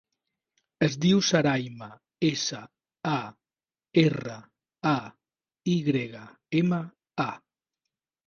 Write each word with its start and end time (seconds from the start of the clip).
Es 0.85 0.93
diu 1.01 1.19
Sarayma: 1.25 1.89
essa, 2.29 2.61
a, 3.11 3.19
erra, 4.03 4.39
a, 4.91 4.95
i 5.75 5.75
grega, 5.91 6.25
ema, 6.63 6.81
a. 7.27 7.29